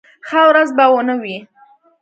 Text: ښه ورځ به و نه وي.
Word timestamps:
ښه 0.27 0.39
ورځ 0.49 0.69
به 0.77 0.85
و 0.91 0.95
نه 1.07 1.15
وي. 1.21 1.37